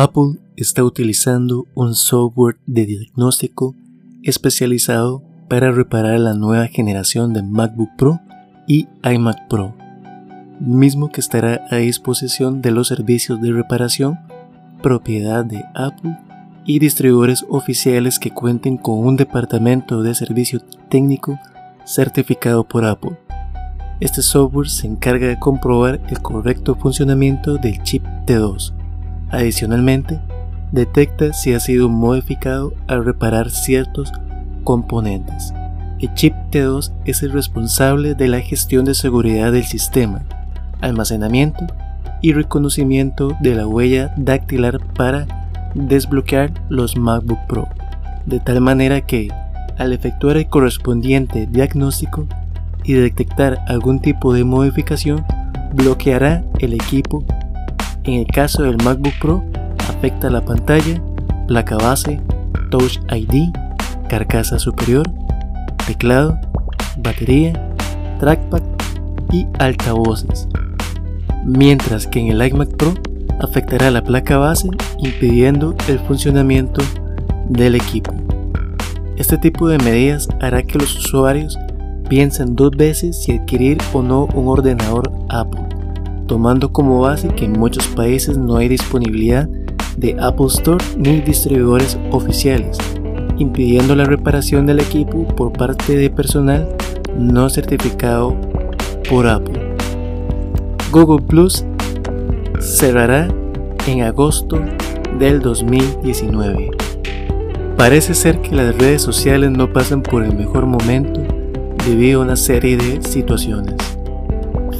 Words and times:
Apple 0.00 0.38
está 0.54 0.84
utilizando 0.84 1.66
un 1.74 1.96
software 1.96 2.56
de 2.66 2.86
diagnóstico 2.86 3.74
especializado 4.22 5.24
para 5.48 5.72
reparar 5.72 6.20
la 6.20 6.34
nueva 6.34 6.68
generación 6.68 7.32
de 7.32 7.42
MacBook 7.42 7.90
Pro 7.98 8.20
y 8.68 8.86
iMac 9.02 9.48
Pro, 9.48 9.74
mismo 10.60 11.10
que 11.10 11.20
estará 11.20 11.66
a 11.72 11.78
disposición 11.78 12.62
de 12.62 12.70
los 12.70 12.86
servicios 12.86 13.40
de 13.40 13.50
reparación 13.50 14.20
propiedad 14.84 15.44
de 15.44 15.64
Apple 15.74 16.16
y 16.64 16.78
distribuidores 16.78 17.44
oficiales 17.48 18.20
que 18.20 18.30
cuenten 18.30 18.76
con 18.76 19.04
un 19.04 19.16
departamento 19.16 20.02
de 20.02 20.14
servicio 20.14 20.60
técnico 20.88 21.40
certificado 21.84 22.62
por 22.62 22.84
Apple. 22.84 23.18
Este 23.98 24.22
software 24.22 24.68
se 24.68 24.86
encarga 24.86 25.26
de 25.26 25.40
comprobar 25.40 26.00
el 26.08 26.22
correcto 26.22 26.76
funcionamiento 26.76 27.56
del 27.56 27.82
chip 27.82 28.04
T2. 28.26 28.77
Adicionalmente, 29.30 30.20
detecta 30.72 31.32
si 31.32 31.54
ha 31.54 31.60
sido 31.60 31.88
modificado 31.88 32.72
al 32.86 33.04
reparar 33.04 33.50
ciertos 33.50 34.12
componentes. 34.64 35.52
El 35.98 36.14
chip 36.14 36.34
T2 36.50 36.92
es 37.04 37.22
el 37.22 37.32
responsable 37.32 38.14
de 38.14 38.28
la 38.28 38.40
gestión 38.40 38.84
de 38.84 38.94
seguridad 38.94 39.52
del 39.52 39.64
sistema, 39.64 40.24
almacenamiento 40.80 41.66
y 42.22 42.32
reconocimiento 42.32 43.36
de 43.40 43.54
la 43.54 43.66
huella 43.66 44.12
dactilar 44.16 44.78
para 44.94 45.26
desbloquear 45.74 46.52
los 46.68 46.96
MacBook 46.96 47.38
Pro, 47.48 47.68
de 48.26 48.40
tal 48.40 48.60
manera 48.60 49.00
que, 49.00 49.28
al 49.76 49.92
efectuar 49.92 50.36
el 50.36 50.48
correspondiente 50.48 51.46
diagnóstico 51.46 52.26
y 52.84 52.94
detectar 52.94 53.58
algún 53.68 54.00
tipo 54.00 54.32
de 54.32 54.44
modificación, 54.44 55.24
bloqueará 55.74 56.44
el 56.58 56.74
equipo. 56.74 57.24
En 58.08 58.14
el 58.14 58.26
caso 58.26 58.62
del 58.62 58.78
MacBook 58.82 59.12
Pro, 59.20 59.44
afecta 59.86 60.30
la 60.30 60.42
pantalla, 60.42 60.98
placa 61.46 61.76
base, 61.76 62.18
Touch 62.70 63.00
ID, 63.14 63.52
carcasa 64.08 64.58
superior, 64.58 65.06
teclado, 65.86 66.40
batería, 66.96 67.52
trackpad 68.18 68.62
y 69.30 69.46
altavoces. 69.58 70.48
Mientras 71.44 72.06
que 72.06 72.20
en 72.20 72.28
el 72.28 72.46
iMac 72.46 72.74
Pro 72.78 72.94
afectará 73.40 73.90
la 73.90 74.02
placa 74.02 74.38
base 74.38 74.70
impidiendo 75.00 75.76
el 75.86 75.98
funcionamiento 75.98 76.80
del 77.50 77.74
equipo. 77.74 78.14
Este 79.18 79.36
tipo 79.36 79.68
de 79.68 79.76
medidas 79.76 80.30
hará 80.40 80.62
que 80.62 80.78
los 80.78 80.96
usuarios 80.96 81.58
piensen 82.08 82.56
dos 82.56 82.70
veces 82.70 83.22
si 83.22 83.32
adquirir 83.32 83.76
o 83.92 84.02
no 84.02 84.24
un 84.34 84.48
ordenador 84.48 85.12
Apple, 85.28 85.67
tomando 86.28 86.70
como 86.72 87.00
base 87.00 87.26
que 87.28 87.46
en 87.46 87.52
muchos 87.52 87.88
países 87.88 88.38
no 88.38 88.58
hay 88.58 88.68
disponibilidad 88.68 89.48
de 89.96 90.16
Apple 90.20 90.46
Store 90.46 90.84
ni 90.96 91.20
distribuidores 91.22 91.98
oficiales, 92.12 92.78
impidiendo 93.38 93.96
la 93.96 94.04
reparación 94.04 94.66
del 94.66 94.78
equipo 94.78 95.26
por 95.26 95.52
parte 95.52 95.96
de 95.96 96.10
personal 96.10 96.68
no 97.18 97.48
certificado 97.50 98.36
por 99.10 99.26
Apple. 99.26 99.74
Google 100.92 101.26
Plus 101.26 101.64
cerrará 102.60 103.28
en 103.86 104.02
agosto 104.02 104.60
del 105.18 105.40
2019. 105.40 106.70
Parece 107.76 108.14
ser 108.14 108.40
que 108.40 108.54
las 108.54 108.76
redes 108.76 109.02
sociales 109.02 109.50
no 109.50 109.72
pasan 109.72 110.02
por 110.02 110.22
el 110.22 110.34
mejor 110.36 110.66
momento 110.66 111.22
debido 111.86 112.20
a 112.20 112.24
una 112.24 112.36
serie 112.36 112.76
de 112.76 113.02
situaciones. 113.02 113.74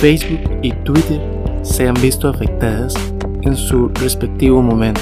Facebook 0.00 0.58
y 0.62 0.72
Twitter 0.72 1.33
se 1.64 1.88
han 1.88 1.94
visto 1.94 2.28
afectadas 2.28 2.94
en 3.42 3.56
su 3.56 3.88
respectivo 3.88 4.62
momento. 4.62 5.00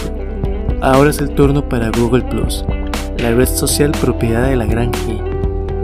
Ahora 0.80 1.10
es 1.10 1.18
el 1.18 1.34
turno 1.34 1.68
para 1.68 1.90
Google 1.90 2.24
Plus, 2.24 2.64
la 3.18 3.32
red 3.32 3.46
social 3.46 3.92
propiedad 3.92 4.48
de 4.48 4.56
la 4.56 4.64
gran 4.64 4.90
G, 4.90 5.20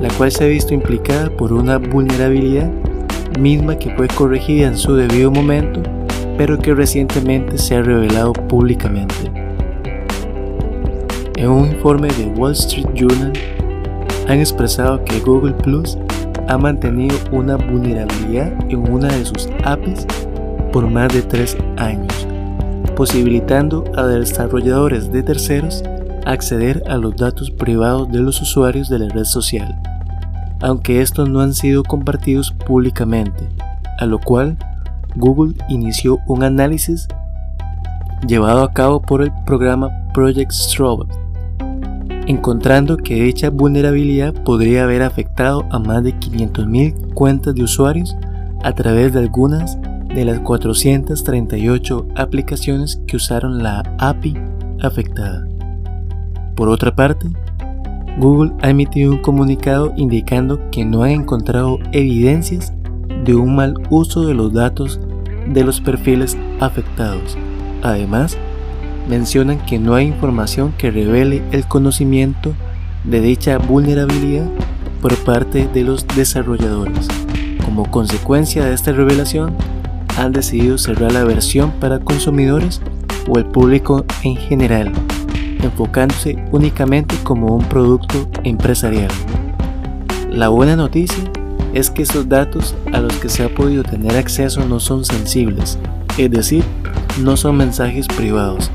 la 0.00 0.08
cual 0.16 0.32
se 0.32 0.44
ha 0.44 0.48
visto 0.48 0.72
implicada 0.72 1.28
por 1.28 1.53
una 1.53 1.76
vulnerabilidad 1.76 2.70
misma 3.38 3.78
que 3.78 3.94
fue 3.94 4.08
corregida 4.08 4.69
en 4.69 4.78
su 4.78 4.94
debido 4.94 5.30
momento 5.30 5.82
pero 6.38 6.56
que 6.56 6.72
recientemente 6.72 7.58
se 7.58 7.74
ha 7.74 7.82
revelado 7.82 8.32
públicamente. 8.32 9.14
En 11.36 11.50
un 11.50 11.66
informe 11.66 12.08
de 12.08 12.26
Wall 12.26 12.53
Street 12.53 12.86
Journal, 12.94 13.32
han 14.28 14.38
expresado 14.38 15.04
que 15.04 15.19
Google 15.20 15.54
Plus 15.54 15.98
ha 16.47 16.56
mantenido 16.56 17.16
una 17.32 17.56
vulnerabilidad 17.56 18.53
en 18.69 18.91
una 18.91 19.08
de 19.08 19.24
sus 19.24 19.48
APIs 19.64 20.06
por 20.72 20.90
más 20.90 21.12
de 21.12 21.22
tres 21.22 21.56
años, 21.76 22.26
posibilitando 22.96 23.84
a 23.96 24.06
desarrolladores 24.06 25.10
de 25.12 25.22
terceros 25.22 25.82
acceder 26.26 26.82
a 26.88 26.96
los 26.96 27.16
datos 27.16 27.50
privados 27.50 28.10
de 28.10 28.20
los 28.20 28.40
usuarios 28.42 28.88
de 28.88 28.98
la 28.98 29.08
red 29.08 29.24
social, 29.24 29.80
aunque 30.60 31.00
estos 31.00 31.28
no 31.28 31.40
han 31.40 31.54
sido 31.54 31.82
compartidos 31.82 32.52
públicamente, 32.52 33.48
a 33.98 34.06
lo 34.06 34.18
cual 34.18 34.58
Google 35.16 35.54
inició 35.68 36.18
un 36.26 36.42
análisis 36.42 37.08
llevado 38.26 38.62
a 38.62 38.72
cabo 38.72 39.00
por 39.00 39.22
el 39.22 39.32
programa 39.46 39.90
Project 40.12 40.52
Strobe, 40.52 41.06
encontrando 42.26 42.96
que 42.96 43.22
dicha 43.22 43.50
vulnerabilidad 43.50 44.34
podría 44.44 44.84
haber 44.84 45.02
afectado 45.02 45.64
a 45.70 45.78
más 45.78 46.02
de 46.02 46.14
500.000 46.14 47.14
cuentas 47.14 47.54
de 47.54 47.62
usuarios 47.62 48.16
a 48.62 48.72
través 48.72 49.12
de 49.12 49.20
algunas 49.20 49.78
de 50.14 50.24
las 50.24 50.41
438 50.41 52.08
aplicaciones 52.16 53.00
que 53.06 53.16
usaron 53.16 53.62
la 53.62 53.82
API 53.98 54.36
afectada. 54.80 55.46
Por 56.54 56.69
otra 56.69 56.94
parte, 56.94 57.28
Google 58.18 58.52
ha 58.62 58.70
emitido 58.70 59.12
un 59.12 59.18
comunicado 59.18 59.92
indicando 59.97 60.70
que 60.70 60.84
no 60.84 61.02
ha 61.02 61.12
encontrado 61.12 61.78
evidencias 61.92 62.72
de 63.24 63.34
un 63.34 63.54
mal 63.54 63.74
uso 63.91 64.26
de 64.26 64.34
los 64.34 64.52
datos 64.52 64.98
de 65.47 65.64
los 65.64 65.80
perfiles 65.80 66.36
afectados. 66.60 67.36
Además, 67.82 68.36
mencionan 69.08 69.58
que 69.64 69.78
no 69.78 69.94
hay 69.94 70.06
información 70.06 70.72
que 70.76 70.91
revele 70.91 71.42
el 71.52 71.66
conocimiento 71.66 72.54
de 73.04 73.20
dicha 73.20 73.58
vulnerabilidad 73.58 74.48
por 75.00 75.16
parte 75.18 75.68
de 75.72 75.84
los 75.84 76.06
desarrolladores. 76.08 77.06
Como 77.64 77.91
consecuencia 77.91 78.64
de 78.64 78.74
esta 78.74 78.92
revelación, 78.92 79.54
han 80.18 80.32
decidido 80.32 80.76
cerrar 80.78 81.12
la 81.12 81.24
versión 81.24 81.70
para 81.80 82.00
consumidores 82.00 82.80
o 83.28 83.38
el 83.38 83.46
público 83.46 84.04
en 84.24 84.36
general, 84.36 84.92
enfocándose 85.62 86.36
únicamente 86.50 87.14
como 87.22 87.54
un 87.54 87.64
producto 87.64 88.28
empresarial. 88.42 89.10
La 90.30 90.48
buena 90.48 90.74
noticia 90.74 91.22
es 91.72 91.90
que 91.90 92.02
esos 92.02 92.28
datos 92.28 92.74
a 92.92 93.00
los 93.00 93.14
que 93.16 93.28
se 93.28 93.44
ha 93.44 93.54
podido 93.54 93.84
tener 93.84 94.16
acceso 94.16 94.66
no 94.66 94.80
son 94.80 95.04
sensibles, 95.04 95.78
es 96.16 96.30
decir, 96.30 96.64
no 97.20 97.36
son 97.36 97.56
mensajes 97.56 98.08
privados, 98.08 98.70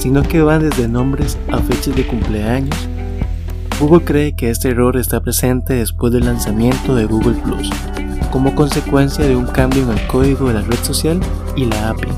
sino 0.00 0.22
que 0.22 0.40
van 0.40 0.62
desde 0.62 0.88
nombres 0.88 1.36
a 1.52 1.58
fechas 1.58 1.94
de 1.94 2.06
cumpleaños. 2.06 2.88
Google 3.80 4.04
cree 4.04 4.34
que 4.34 4.50
este 4.50 4.68
error 4.68 4.98
está 4.98 5.20
presente 5.20 5.72
después 5.72 6.12
del 6.12 6.26
lanzamiento 6.26 6.94
de 6.94 7.06
Google 7.06 7.40
Plus, 7.42 7.70
como 8.30 8.54
consecuencia 8.54 9.26
de 9.26 9.34
un 9.34 9.46
cambio 9.46 9.84
en 9.84 9.96
el 9.96 10.06
código 10.06 10.48
de 10.48 10.54
la 10.54 10.60
red 10.60 10.76
social 10.82 11.18
y 11.56 11.64
la 11.64 11.88
API. 11.88 12.08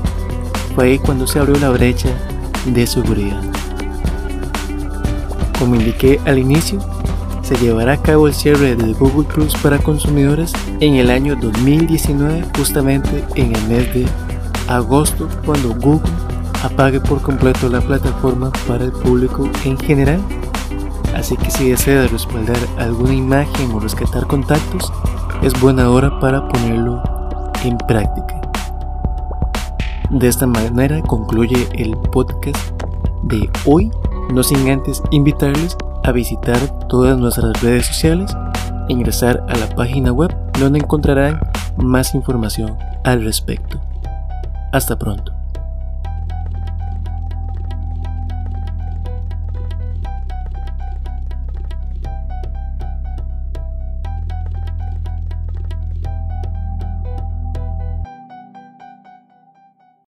Fue 0.75 0.83
ahí 0.83 0.99
cuando 0.99 1.25
se 1.25 1.39
abrió 1.39 1.55
la 1.55 1.69
brecha 1.69 2.09
de 2.65 2.85
seguridad. 2.85 3.41
Como 5.57 5.75
indiqué 5.75 6.19
al 6.25 6.37
inicio, 6.37 6.79
se 7.43 7.55
llevará 7.55 7.93
a 7.93 8.01
cabo 8.01 8.27
el 8.27 8.33
cierre 8.33 8.75
de 8.75 8.91
Google 8.91 9.25
Plus 9.33 9.55
para 9.55 9.77
consumidores 9.77 10.51
en 10.81 10.95
el 10.95 11.09
año 11.09 11.37
2019, 11.37 12.43
justamente 12.57 13.23
en 13.35 13.55
el 13.55 13.67
mes 13.69 13.93
de 13.93 14.05
agosto, 14.67 15.29
cuando 15.45 15.73
Google 15.75 16.11
apague 16.61 16.99
por 16.99 17.21
completo 17.21 17.69
la 17.69 17.79
plataforma 17.79 18.51
para 18.67 18.83
el 18.83 18.91
público 18.91 19.49
en 19.63 19.77
general. 19.77 20.19
Así 21.15 21.37
que 21.37 21.51
si 21.51 21.69
desea 21.69 22.07
respaldar 22.07 22.57
alguna 22.77 23.13
imagen 23.13 23.71
o 23.71 23.79
rescatar 23.79 24.27
contactos, 24.27 24.91
es 25.41 25.59
buena 25.59 25.89
hora 25.89 26.19
para 26.19 26.47
ponerlo 26.47 27.01
en 27.63 27.77
práctica. 27.77 28.41
De 30.09 30.27
esta 30.27 30.47
manera 30.47 31.01
concluye 31.01 31.67
el 31.73 31.95
podcast 32.11 32.71
de 33.23 33.49
hoy, 33.65 33.91
no 34.31 34.43
sin 34.43 34.69
antes 34.69 35.01
invitarles 35.11 35.77
a 36.03 36.11
visitar 36.11 36.59
todas 36.87 37.17
nuestras 37.17 37.61
redes 37.61 37.85
sociales 37.85 38.35
ingresar 38.87 39.45
a 39.49 39.55
la 39.57 39.67
página 39.69 40.11
web 40.11 40.35
donde 40.59 40.79
encontrarán 40.79 41.39
más 41.77 42.13
información 42.15 42.77
al 43.03 43.23
respecto. 43.23 43.79
Hasta 44.71 44.97
pronto. 44.97 45.32